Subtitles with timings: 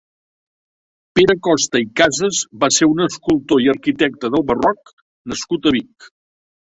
[1.19, 4.93] Pere Costa i Cases va ser un escultor i arquitecte del barroc
[5.35, 6.09] nascut a Vic.